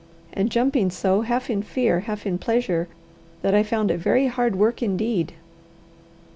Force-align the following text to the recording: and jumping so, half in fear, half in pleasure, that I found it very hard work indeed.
and 0.33 0.49
jumping 0.49 0.89
so, 0.89 1.21
half 1.21 1.47
in 1.47 1.61
fear, 1.61 1.99
half 1.99 2.25
in 2.25 2.39
pleasure, 2.39 2.87
that 3.43 3.53
I 3.53 3.61
found 3.61 3.91
it 3.91 3.99
very 3.99 4.25
hard 4.25 4.55
work 4.55 4.81
indeed. 4.81 5.33